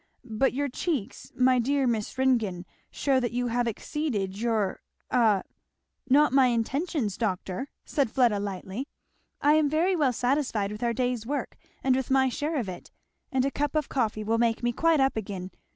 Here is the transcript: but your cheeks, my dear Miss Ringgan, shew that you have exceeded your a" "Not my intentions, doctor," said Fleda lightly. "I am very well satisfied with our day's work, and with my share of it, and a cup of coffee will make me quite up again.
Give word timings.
but 0.25 0.51
your 0.51 0.67
cheeks, 0.67 1.31
my 1.35 1.59
dear 1.59 1.85
Miss 1.85 2.17
Ringgan, 2.17 2.65
shew 2.89 3.19
that 3.19 3.33
you 3.33 3.49
have 3.49 3.67
exceeded 3.67 4.35
your 4.39 4.81
a" 5.11 5.43
"Not 6.09 6.33
my 6.33 6.47
intentions, 6.47 7.17
doctor," 7.17 7.69
said 7.85 8.09
Fleda 8.09 8.39
lightly. 8.39 8.87
"I 9.43 9.53
am 9.53 9.69
very 9.69 9.95
well 9.95 10.11
satisfied 10.11 10.71
with 10.71 10.81
our 10.81 10.93
day's 10.93 11.27
work, 11.27 11.55
and 11.83 11.95
with 11.95 12.09
my 12.09 12.29
share 12.29 12.55
of 12.55 12.67
it, 12.67 12.89
and 13.31 13.45
a 13.45 13.51
cup 13.51 13.75
of 13.75 13.89
coffee 13.89 14.23
will 14.23 14.39
make 14.39 14.63
me 14.63 14.71
quite 14.71 14.99
up 14.99 15.15
again. 15.15 15.51